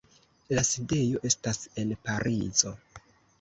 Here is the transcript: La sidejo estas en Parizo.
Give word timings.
La 0.53 0.61
sidejo 0.69 1.21
estas 1.31 1.61
en 1.83 1.93
Parizo. 2.09 2.75